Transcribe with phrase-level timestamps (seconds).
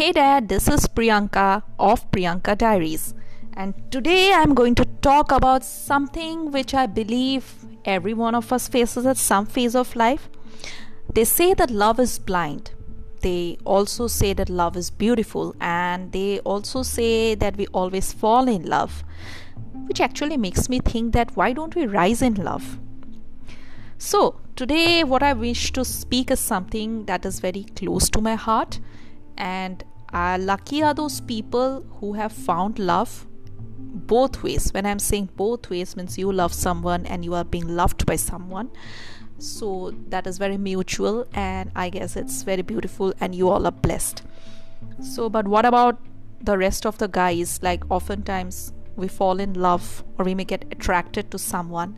[0.00, 3.12] Hey Dad, this is Priyanka of Priyanka Diaries,
[3.52, 8.66] and today I'm going to talk about something which I believe every one of us
[8.66, 10.30] faces at some phase of life.
[11.12, 12.70] They say that love is blind.
[13.20, 18.48] They also say that love is beautiful, and they also say that we always fall
[18.48, 19.04] in love,
[19.86, 22.78] which actually makes me think that why don't we rise in love?
[23.98, 28.36] So, today, what I wish to speak is something that is very close to my
[28.36, 28.80] heart
[29.36, 33.26] and uh, lucky are those people who have found love
[33.78, 34.72] both ways.
[34.72, 38.16] When i'm saying both ways means you love someone and you are being loved by
[38.16, 38.70] someone.
[39.38, 43.72] So that is very mutual and i guess it's very beautiful and you all are
[43.72, 44.22] blessed.
[45.00, 46.00] So but what about
[46.42, 47.60] the rest of the guys?
[47.62, 51.96] Like oftentimes we fall in love or we may get attracted to someone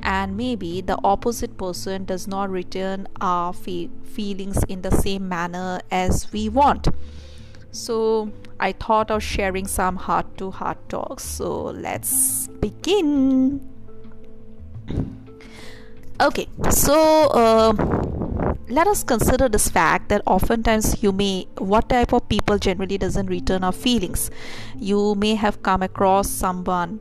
[0.00, 5.80] and maybe the opposite person does not return our fe- feelings in the same manner
[5.90, 6.88] as we want
[7.76, 11.24] so i thought of sharing some heart to heart talks.
[11.24, 13.60] So let's begin.
[16.20, 16.94] Okay so
[17.42, 17.72] uh,
[18.68, 23.26] let us consider this fact that oftentimes you may what type of people generally doesn't
[23.26, 24.30] return our feelings?
[24.78, 27.00] You may have come across someone.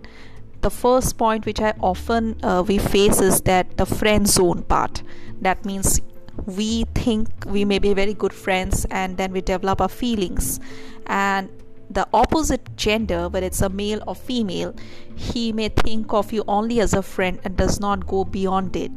[0.61, 5.03] The first point which I often uh, we face is that the friend zone part.
[5.41, 6.01] That means
[6.45, 10.59] we think we may be very good friends and then we develop our feelings.
[11.07, 11.49] And
[11.89, 14.73] the opposite gender whether it's a male or female
[15.15, 18.91] he may think of you only as a friend and does not go beyond it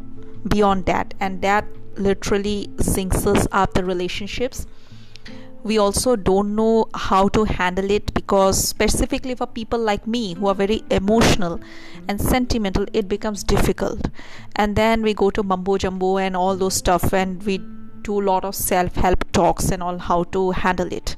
[0.49, 1.15] beyond that.
[1.21, 1.67] And that
[1.97, 4.67] literally sinks us up the relationships
[5.65, 10.47] we also don't know how to handle it because specifically for people like me who
[10.47, 11.61] are very emotional
[12.09, 14.09] and sentimental it becomes difficult.
[14.57, 17.59] And then we go to mumbo jumbo and all those stuff and we
[18.03, 21.17] do a lot of self-help talks and all how to handle it.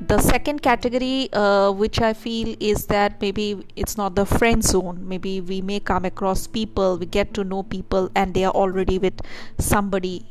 [0.00, 5.08] The second category uh, which i feel is that maybe it's not the friend zone.
[5.08, 8.98] Maybe we may come across people we get to know people and they are already
[8.98, 9.20] with
[9.58, 10.26] somebody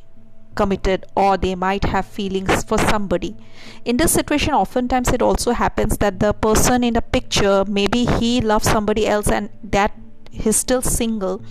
[0.58, 3.36] committed or they might have feelings for somebody.
[3.86, 8.42] In this situation oftentimes it also happens that the person in the picture maybe he
[8.42, 9.94] loves somebody else and that
[10.32, 11.42] he's still single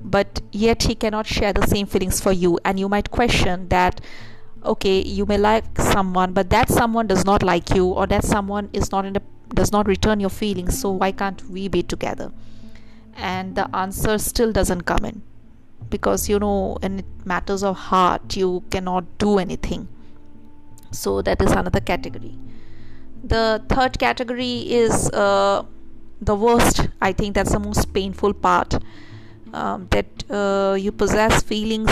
[0.00, 2.58] but yet he cannot share the same feelings for you.
[2.64, 4.00] And you might question that
[4.64, 8.70] okay you may like someone but that someone does not like you or that someone
[8.72, 9.22] is not in the
[9.54, 12.32] does not return your feelings so why can't we be together?
[13.16, 15.22] And the answer still doesn't come in
[15.92, 19.86] because you know in matters of heart you cannot do anything.
[20.90, 22.34] So that is another category.
[23.24, 25.64] The third category is uh,
[26.20, 26.88] the worst.
[27.00, 28.74] I think that's the most painful part
[29.52, 31.90] um, that uh, you possess feelings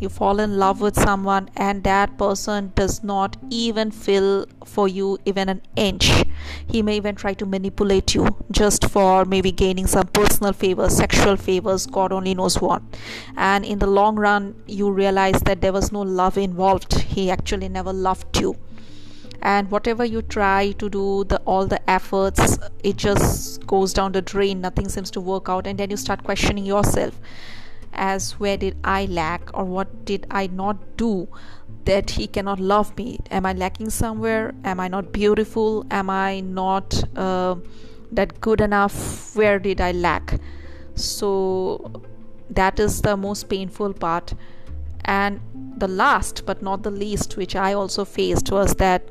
[0.00, 5.18] you fall in love with someone and that person does not even feel for you
[5.26, 6.10] even an inch.
[6.66, 11.36] He may even try to manipulate you just for maybe gaining some personal favors sexual
[11.36, 12.82] favors god only knows what.
[13.36, 16.94] And in the long run you realize that there was no love involved.
[17.00, 18.56] He actually never loved you.
[19.42, 24.22] And whatever you try to do the all the efforts it just goes down the
[24.22, 24.60] drain.
[24.62, 25.66] Nothing seems to work out.
[25.66, 27.20] And then you start questioning yourself
[28.00, 31.28] as where did I lack or what did I not do
[31.84, 33.20] that he cannot love me?
[33.30, 34.54] Am I lacking somewhere?
[34.64, 35.86] Am I not beautiful?
[35.90, 37.56] Am I not uh,
[38.10, 39.36] that good enough?
[39.36, 40.40] Where did I lack?
[40.94, 42.02] So
[42.48, 44.34] that is the most painful part.
[45.04, 45.40] And
[45.76, 49.08] the last but not the least, which I also faced, was that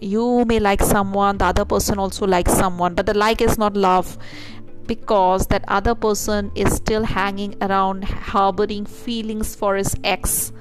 [0.00, 3.76] you may like someone, the other person also likes someone, but the like is not
[3.76, 4.18] love
[4.86, 10.52] because that other person is still hanging around harboring feelings for his ex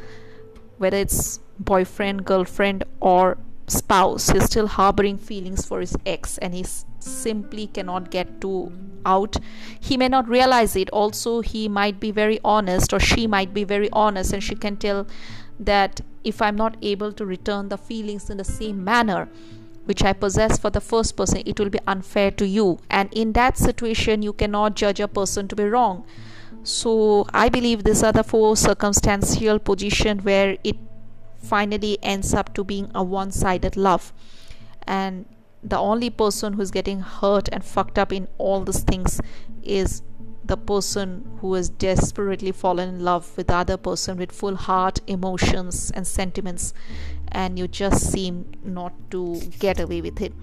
[0.78, 3.38] whether it's boyfriend girlfriend or
[3.68, 4.30] spouse.
[4.30, 6.66] He's still harboring feelings for his ex and he
[7.00, 8.72] simply cannot get to
[9.06, 9.38] out.
[9.80, 10.90] He may not realize it.
[10.90, 14.78] Also he might be very honest or she might be very honest and she can
[14.78, 15.08] tell
[15.60, 19.30] that if i'm not able to return the feelings in the same manner
[19.86, 22.80] which I possess for the first person, it will be unfair to you.
[22.90, 26.06] And in that situation, you cannot judge a person to be wrong.
[26.64, 30.78] So I believe these are the four circumstantial position where it
[31.38, 34.12] finally ends up to being a one-sided love.
[34.88, 35.26] And
[35.64, 39.22] the only person who's getting hurt and fucked up in all these things
[39.64, 40.02] is
[40.44, 45.02] the person who has desperately fallen in love with the other person with full heart,
[45.08, 46.74] emotions, and sentiments
[47.36, 50.34] and you just seem not to get away with it.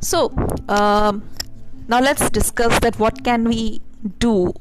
[0.00, 0.32] So
[0.68, 1.28] um,
[1.88, 3.80] now let's discuss that what can we
[4.18, 4.52] do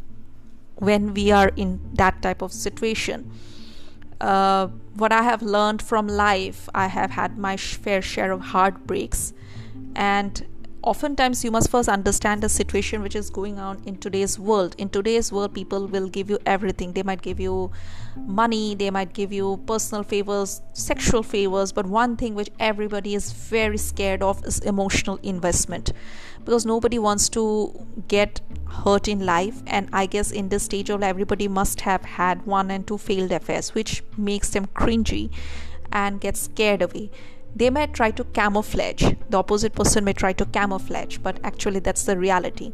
[0.76, 3.30] when we are in that type of situation.
[4.22, 9.34] Uh, what I have learned from life, I have had my fair share of heartbreaks,
[9.96, 10.46] and
[10.84, 14.76] oftentimes you must first understand the situation which is going on in today's world.
[14.78, 16.94] In today's world people will give you everything.
[16.94, 17.72] They might give you
[18.16, 23.32] money they might give you personal favors sexual favors but one thing which everybody is
[23.32, 25.92] very scared of is emotional investment.
[26.46, 31.04] Because nobody wants to get hurt in life and i guess in this stage of
[31.04, 35.30] everybody must have had one and two failed affairs which makes them cringy
[35.92, 37.10] and get scared away
[37.56, 39.14] they may try to camouflage.
[39.30, 42.72] The opposite person may try to camouflage but actually that's the reality.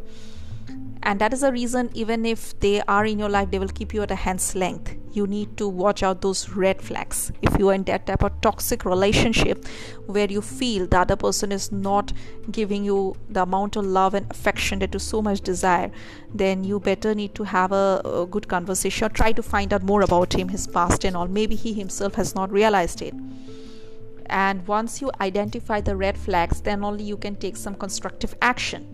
[1.03, 3.93] And that is the reason even if they are in your life they will keep
[3.93, 4.95] you at a hand's length.
[5.13, 7.31] You need to watch out those red flags.
[7.41, 9.65] If you are in that type of toxic relationship
[10.07, 12.11] where you feel the other person is not
[12.51, 15.91] giving you the amount of love and affection that you so much desire
[16.33, 19.05] then you better need to have a, a good conversation.
[19.05, 21.27] Or try to find out more about him his past and all.
[21.27, 23.13] Maybe he himself has not realized it
[24.29, 28.85] and once you identify the red flags then only you can take some constructive action.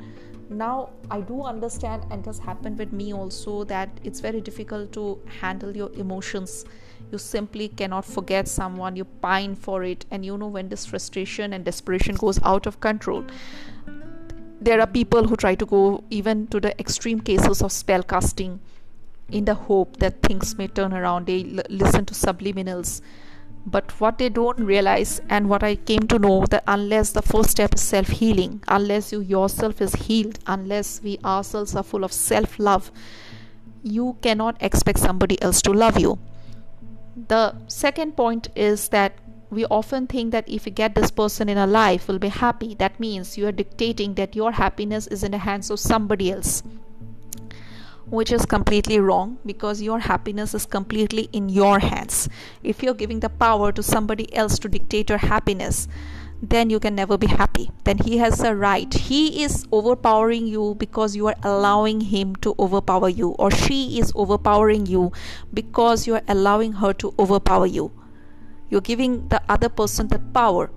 [0.50, 4.92] Now i do understand and it has happened with me also that it's very difficult
[4.94, 6.66] to handle your emotions.
[7.12, 11.54] You simply cannot forget someone you pine for it and you know when this frustration
[11.54, 13.25] and desperation goes out of control.
[14.62, 18.60] There are people who try to go even to the extreme cases of spell casting
[19.30, 21.25] in the hope that things may turn around.
[21.25, 23.01] They l- listen to subliminals
[23.65, 27.51] but what they don't realize and what i came to know that unless the first
[27.51, 32.11] step is self healing unless you yourself is healed unless we ourselves are full of
[32.11, 32.91] self love
[33.83, 36.19] you cannot expect somebody else to love you.
[37.27, 39.13] The second point is that
[39.49, 42.73] we often think that if you get this person in a life we'll be happy.
[42.75, 46.63] That means you are dictating that your happiness is in the hands of somebody else
[48.06, 52.27] which is completely wrong because your happiness is completely in your hands.
[52.63, 55.88] If you're giving the power to somebody else to dictate your happiness,
[56.42, 57.69] then you can never be happy.
[57.83, 58.92] Then he has a right.
[58.92, 64.12] He is overpowering you because you are allowing him to overpower you, or she is
[64.15, 65.12] overpowering you
[65.54, 67.92] because you are allowing her to overpower you.
[68.69, 70.71] You're giving the other person the power.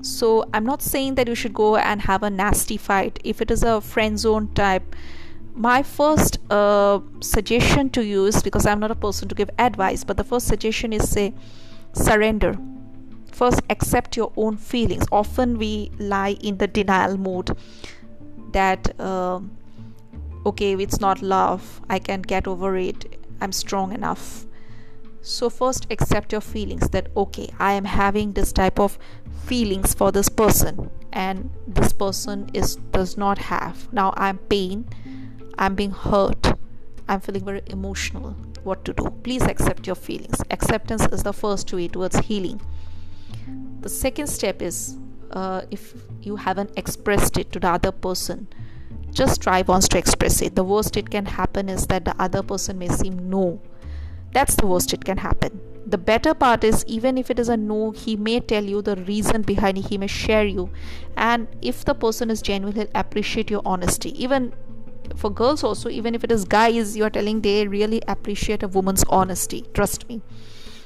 [0.00, 3.18] So, I'm not saying that you should go and have a nasty fight.
[3.24, 4.94] If it is a friend zone type,
[5.58, 10.04] my first uh, suggestion to you is because I'm not a person to give advice,
[10.04, 11.34] but the first suggestion is say
[11.92, 12.56] surrender.
[13.32, 15.04] First, accept your own feelings.
[15.10, 17.56] Often we lie in the denial mode
[18.52, 19.40] that uh,
[20.46, 24.46] okay, it's not love, I can get over it, I'm strong enough.
[25.20, 28.96] So, first, accept your feelings that okay, I am having this type of
[29.44, 33.92] feelings for this person, and this person is does not have.
[33.92, 34.86] Now, I'm pain
[35.58, 36.52] I'm being hurt.
[37.08, 38.30] I'm feeling very emotional.
[38.62, 39.10] What to do?
[39.24, 40.40] Please accept your feelings.
[40.50, 42.60] Acceptance is the first way towards healing.
[43.80, 44.96] The second step is
[45.32, 48.46] uh, if you haven't expressed it to the other person,
[49.10, 50.54] just try once to express it.
[50.54, 53.60] The worst it can happen is that the other person may seem no.
[54.32, 55.60] That's the worst it can happen.
[55.86, 58.96] The better part is even if it is a no, he may tell you the
[58.96, 60.70] reason behind it, he may share you.
[61.16, 64.52] And if the person is genuine, he'll appreciate your honesty, even
[65.16, 69.04] for girls also even if it is guys you're telling they really appreciate a woman's
[69.08, 70.22] honesty trust me.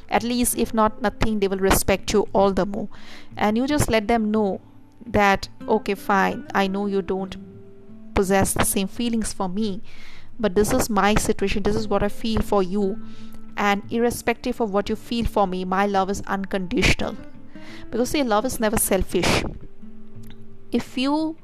[0.09, 2.89] At least if not nothing they will respect you all the more.
[3.37, 4.61] And you just let them know
[5.05, 7.35] that okay fine i know you don't
[8.15, 9.83] possess the same feelings for me
[10.39, 13.01] but this is my situation this is what i feel for you.
[13.57, 17.17] And irrespective of what you feel for me my love is unconditional.
[17.91, 19.45] Because see love is never selfish.
[20.71, 21.37] If you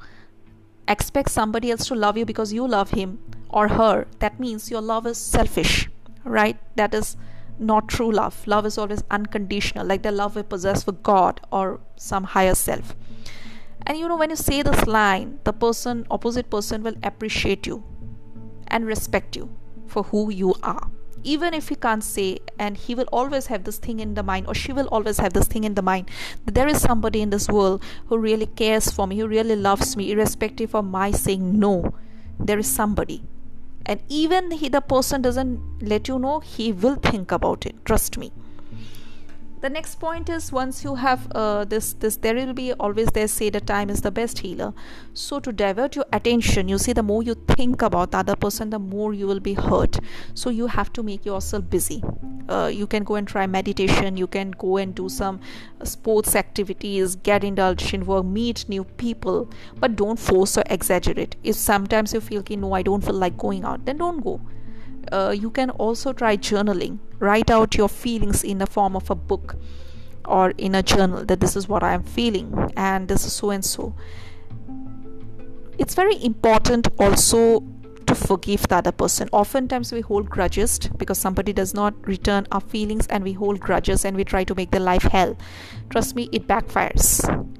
[0.88, 3.18] expect somebody else to love you because you love him
[3.50, 5.88] or her, that means your love is selfish,
[6.24, 6.58] right?
[6.76, 7.16] That is
[7.58, 8.46] not true love.
[8.46, 12.96] Love is always unconditional, like the love we possess for God or some higher self.
[13.86, 17.84] And you know, when you say this line, the person, opposite person, will appreciate you
[18.66, 19.50] and respect you
[19.86, 20.90] for who you are
[21.24, 24.46] even if he can't say and he will always have this thing in the mind
[24.46, 26.10] or she will always have this thing in the mind
[26.44, 29.96] that there is somebody in this world who really cares for me who really loves
[29.96, 31.94] me irrespective of my saying no.
[32.38, 33.24] There is somebody.
[33.84, 37.84] And even he, the person doesn't let you know he will think about it.
[37.84, 38.32] Trust me
[39.60, 43.26] the next point is once you have uh, this this there will be always they
[43.26, 44.72] say the time is the best healer.
[45.14, 48.70] So to divert your attention you see the more you think about the other person
[48.70, 49.98] the more you will be hurt.
[50.34, 52.02] So you have to make yourself busy.
[52.48, 54.16] Uh, you can go and try meditation.
[54.16, 55.40] You can go and do some
[55.80, 59.50] uh, sports activities get indulged in work meet new people.
[59.78, 61.36] But don't force or exaggerate.
[61.42, 64.40] If sometimes you feel okay, no i don't feel like going out then don't go
[65.12, 66.98] uh, you can also try journaling.
[67.18, 69.56] Write out your feelings in the form of a book
[70.24, 73.50] or in a journal that this is what i am feeling and this is so
[73.50, 73.94] and so.
[75.78, 77.60] It's very important also
[78.08, 79.28] to forgive the other person.
[79.32, 84.04] Oftentimes, we hold grudges because somebody does not return our feelings, and we hold grudges
[84.04, 85.36] and we try to make their life hell.
[85.90, 87.06] Trust me, it backfires.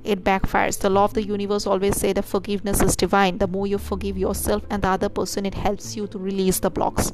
[0.05, 0.79] It backfires.
[0.79, 3.39] The law of the universe always say that forgiveness is divine.
[3.39, 6.71] The more you forgive yourself and the other person, it helps you to release the
[6.71, 7.13] blocks.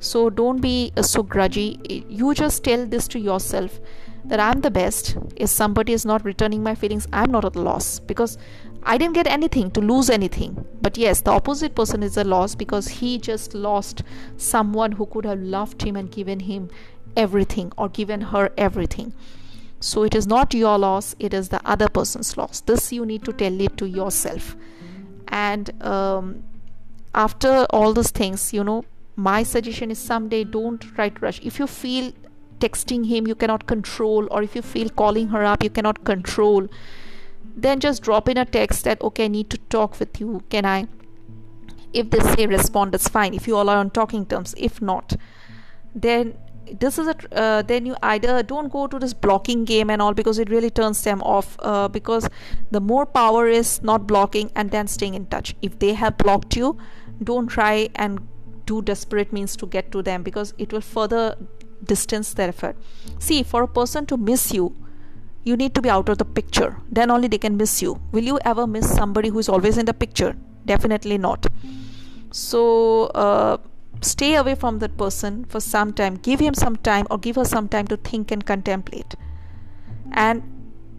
[0.00, 2.06] So don't be uh, so grudgy.
[2.08, 3.78] You just tell this to yourself
[4.24, 5.16] that I'm the best.
[5.36, 8.38] If somebody is not returning my feelings, I'm not at a loss because
[8.82, 10.64] I didn't get anything to lose anything.
[10.80, 14.02] But yes, the opposite person is a loss because he just lost
[14.36, 16.70] someone who could have loved him and given him
[17.16, 19.12] everything or given her everything.
[19.80, 22.60] So it is not your loss, it is the other person's loss.
[22.60, 24.56] This you need to tell it to yourself.
[25.28, 26.44] And um,
[27.14, 28.84] after all these things, you know,
[29.16, 31.40] my suggestion is someday don't try to rush.
[31.42, 32.12] If you feel
[32.58, 36.68] texting him you cannot control, or if you feel calling her up you cannot control,
[37.56, 40.42] then just drop in a text that okay i need to talk with you.
[40.50, 40.86] Can i
[41.92, 43.34] if they say respond that's fine.
[43.34, 45.14] If you all are on talking terms if not
[45.94, 46.34] then
[46.78, 50.14] this is a uh, then you either don't go to this blocking game and all
[50.14, 52.28] because it really turns them off uh, because
[52.70, 55.54] the more power is not blocking and then staying in touch.
[55.62, 56.78] If they have blocked you
[57.22, 58.26] don't try and
[58.66, 61.36] do desperate means to get to them because it will further
[61.84, 62.76] distance their effort.
[63.18, 64.76] See for a person to miss you
[65.44, 66.76] you need to be out of the picture.
[66.90, 68.00] Then only they can miss you.
[68.12, 70.36] Will you ever miss somebody who is always in the picture?
[70.66, 71.46] Definitely not.
[72.30, 73.58] So uh,
[74.02, 76.16] stay away from that person for some time.
[76.16, 79.14] Give him some time or give her some time to think and contemplate.
[80.12, 80.42] And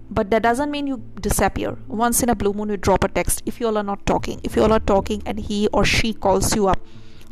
[0.09, 1.77] but that doesn't mean you disappear.
[1.87, 3.43] Once in a blue moon you drop a text.
[3.45, 6.13] If you all are not talking if you all are talking and he or she
[6.13, 6.79] calls you up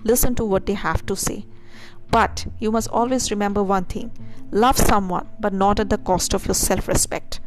[0.04, 1.46] listen to what they have to say.
[2.12, 4.12] But you must always remember one thing
[4.52, 7.40] love someone, but not at the cost of your self respect.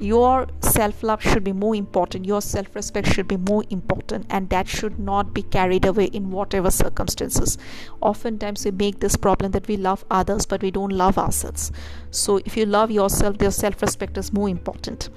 [0.00, 4.48] Your self love should be more important, your self respect should be more important, and
[4.50, 7.58] that should not be carried away in whatever circumstances.
[8.00, 11.72] Oftentimes, we make this problem that we love others, but we don't love ourselves.
[12.12, 15.08] So, if you love yourself, your self respect is more important.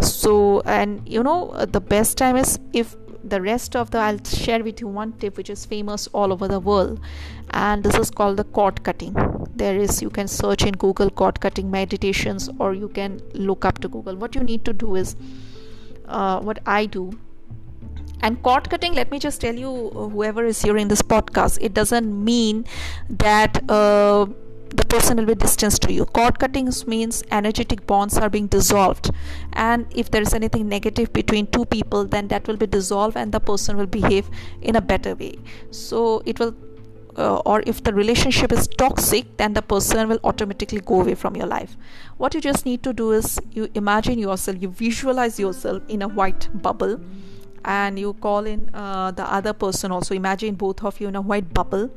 [0.00, 4.62] So, and you know, the best time is if the rest of the I'll share
[4.62, 7.00] with you one tip which is famous all over the world.
[7.50, 9.16] And this is called the cord cutting.
[9.54, 13.78] There is you can search in google cord cutting meditations or you can look up
[13.80, 14.16] to google.
[14.16, 15.16] What you need to do is
[16.06, 17.18] uh, what i do.
[18.20, 21.74] And cord cutting let me just tell you uh, whoever is hearing this podcast it
[21.74, 22.64] doesn't mean
[23.08, 24.26] that uh,
[24.76, 26.04] the person will be distanced to you.
[26.04, 29.10] Cord cutting means energetic bonds are being dissolved,
[29.52, 33.32] and if there is anything negative between two people, then that will be dissolved, and
[33.32, 35.38] the person will behave in a better way.
[35.70, 36.54] So it will.
[37.14, 41.36] Uh, or if the relationship is toxic then the person will automatically go away from
[41.36, 41.76] your life
[42.16, 46.08] what you just need to do is you imagine yourself you visualize yourself in a
[46.08, 46.98] white bubble
[47.66, 51.20] and you call in uh, the other person also imagine both of you in a
[51.20, 51.90] white bubble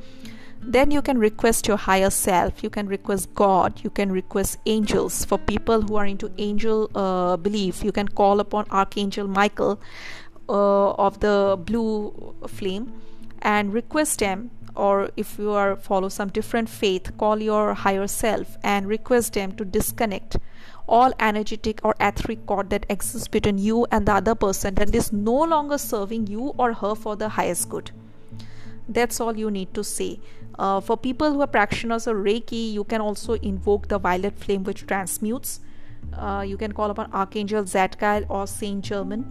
[0.67, 5.24] then you can request your higher self you can request god you can request angels.
[5.25, 9.79] For people who are into angel uh, belief you can call upon archangel michael
[10.50, 12.93] uh, of the blue flame
[13.41, 14.51] and request him.
[14.75, 19.53] Or if you are follow some different faith call your higher self and request them
[19.53, 20.38] to disconnect
[20.88, 25.13] all energetic or etheric cord that exists between you and the other person that is
[25.13, 27.91] no longer serving you or her for the highest good.
[28.88, 30.19] That's all you need to say
[30.57, 34.63] uh, for people who are practitioners of Reiki, you can also invoke the violet flame
[34.63, 35.59] which transmutes.
[36.13, 39.25] Uh, you can call upon Archangel Zadkiel or Saint Germain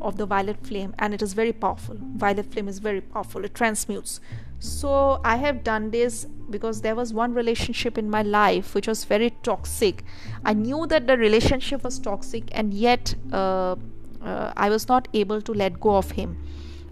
[0.00, 1.96] of the violet flame, and it is very powerful.
[2.16, 4.20] Violet flame is very powerful, it transmutes.
[4.58, 9.04] So, I have done this because there was one relationship in my life which was
[9.04, 10.02] very toxic.
[10.44, 13.76] I knew that the relationship was toxic, and yet uh,
[14.22, 16.36] uh I was not able to let go of him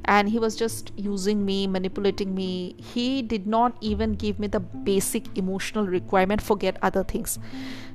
[0.04, 2.74] and he was just using me manipulating me.
[2.78, 7.38] He did not even give me the basic emotional requirement forget other things.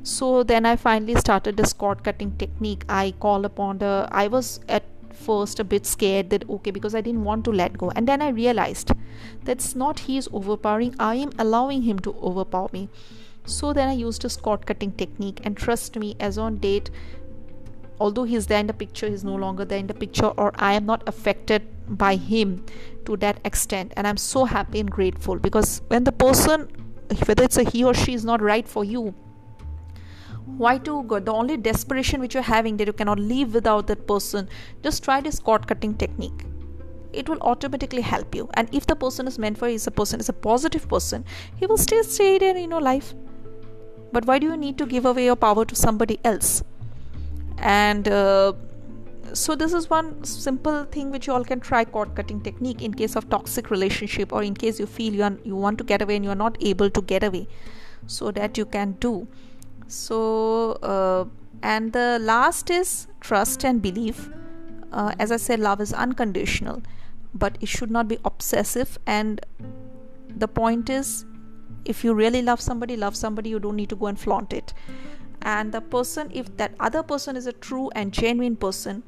[0.04, 2.86] So then i finally started this cord cutting technique.
[2.88, 7.02] I call upon the i was at first a bit scared that okay because i
[7.02, 7.92] didn't want to let go.
[7.92, 8.92] And then i realized
[9.44, 12.90] that's not he is overpowering i am allowing him to overpower me.
[13.46, 15.42] So then i used a cord cutting technique.
[15.44, 16.90] And trust me as on date
[18.00, 20.74] although he's there in the picture he's no longer there in the picture or i
[20.74, 22.66] am not affected by him
[23.06, 23.94] to that extent.
[23.96, 26.70] And i'm so happy and grateful because when the person
[27.26, 29.16] whether it's a he or she is not right for you
[30.56, 31.20] why to go?
[31.20, 34.48] The only desperation which you're having that you cannot live without that person
[34.82, 36.46] just try this cord cutting technique.
[37.14, 38.50] It will automatically help you.
[38.54, 41.26] And if the person is meant for is a person is a positive person
[41.58, 43.14] he will stay stay there in your life.
[44.14, 46.64] But why do you need to give away your power to somebody else?
[47.58, 48.54] And uh,
[49.34, 52.94] so this is one simple thing which you all can try cord cutting technique in
[52.94, 56.02] case of toxic relationship or in case you feel you, are, you want to get
[56.02, 57.48] away and you are not able to get away.
[58.06, 59.28] So that you can do.
[59.88, 61.26] So uh,
[61.62, 64.30] and the last is trust and belief.
[64.92, 66.82] Uh, as i said love is unconditional
[67.34, 68.98] but it should not be obsessive.
[69.06, 69.46] And
[70.30, 71.26] the point is
[71.86, 74.74] if you really love somebody love somebody you don't need to go and flaunt it
[75.42, 79.04] and the person if that other person is a true and genuine person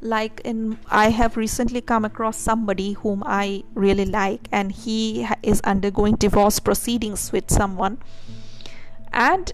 [0.00, 5.60] like in i have recently come across somebody whom i really like and he is
[5.62, 7.98] undergoing divorce proceedings with someone.
[9.14, 9.52] And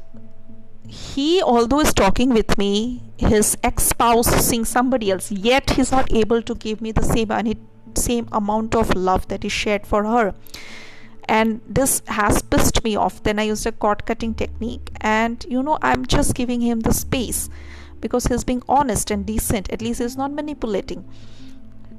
[0.87, 6.41] he although is talking with me his ex-spouse seeing somebody else yet he's not able
[6.41, 7.31] to give me the same
[7.95, 10.35] same amount of love that he shared for her
[11.29, 13.23] and this has pissed me off.
[13.23, 14.91] Then i used a cord cutting technique.
[15.01, 17.49] And you know i'm just giving him the space
[18.01, 19.71] because he's being honest and decent.
[19.71, 21.05] At least he's not manipulating.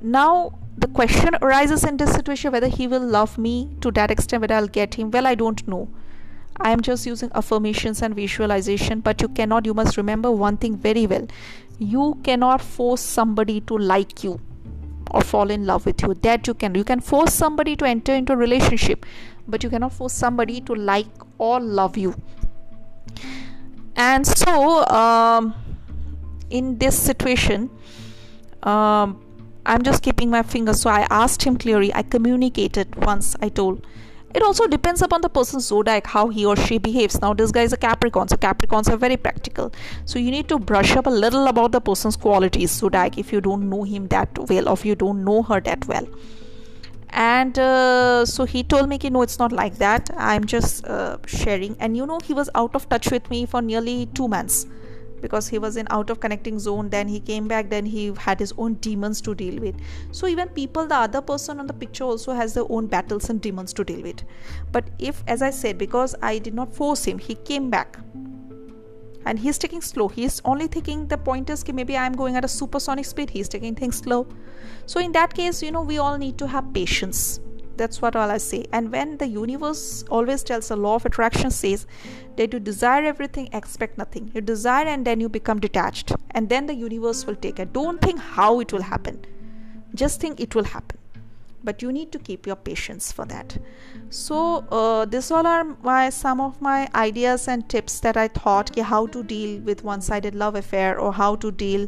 [0.02, 4.42] Now the question arises in this situation whether he will love me to that extent
[4.42, 5.12] whether i'll get him.
[5.12, 5.88] Well i don't know.
[6.62, 10.76] I am just using affirmations and visualization, but you cannot, you must remember one thing
[10.76, 11.26] very well.
[11.78, 14.42] You cannot force somebody to like you
[15.12, 16.14] or fall in love with you.
[16.14, 16.76] That you can.
[16.76, 19.06] You can force somebody to enter into a relationship,
[19.48, 22.16] but you cannot force somebody to like or love you.
[23.96, 25.54] And so, um,
[26.50, 27.70] in this situation,
[28.64, 29.22] um,
[29.66, 30.82] I'm just keeping my fingers.
[30.82, 31.94] So I asked him clearly.
[31.94, 33.36] I communicated once.
[33.42, 33.86] I told
[34.34, 37.20] it also depends upon the person's zodiac how he or she behaves.
[37.22, 39.72] Now this guy is a capricorn so capricorns are very practical.
[40.06, 43.42] So you need to brush up a little about the person's qualities zodiac if you
[43.42, 46.08] don't know him that well or if you don't know her that well.
[47.12, 50.10] And uh, so he told me no it's not like that.
[50.16, 51.76] I'm just uh, sharing.
[51.80, 54.68] And you know he was out of touch with me for nearly two months
[55.22, 58.40] because he was in out of connecting zone then he came back then he had
[58.40, 59.76] his own demons to deal with.
[60.12, 63.42] So even people the other person on the picture also has their own battles and
[63.42, 64.24] demons to deal with.
[64.72, 67.98] But if as i said because i did not force him he came back.
[69.26, 70.08] And he's taking slow.
[70.08, 73.30] He's only thinking the point is maybe i'm going at a supersonic speed.
[73.30, 74.28] He's taking things slow.
[74.86, 77.40] So in that case you know we all need to have patience
[77.80, 78.66] that's what all i say.
[78.74, 81.88] And when the universe always tells the law of attraction says
[82.38, 84.32] that you desire everything expect nothing.
[84.36, 86.14] You desire and then you become detached.
[86.32, 87.74] And then the universe will take it.
[87.74, 89.26] Don't think how it will happen.
[89.96, 90.98] Just think it will happen.
[91.64, 93.58] But you need to keep your patience for that.
[94.10, 98.72] So uh, this all are my some of my ideas and tips that i thought
[98.92, 101.88] how to deal with one-sided love affair or how to deal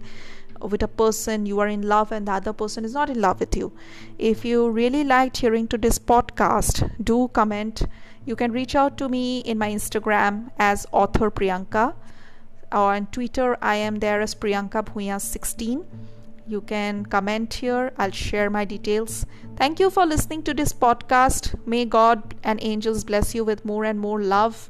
[0.69, 3.39] with a person you are in love and the other person is not in love
[3.39, 3.71] with you.
[4.17, 7.83] If you really liked hearing to this podcast do comment.
[8.25, 11.93] You can reach out to me in my instagram as author priyanka.
[12.71, 15.85] Or on twitter i am there as priyanka bhuya 16
[16.47, 17.93] you can comment here.
[17.97, 19.25] I'll share my details.
[19.55, 21.55] Thank you for listening to this podcast.
[21.65, 24.69] May god and angels bless you with more and more love.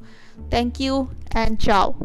[0.49, 1.95] Thank you and ciao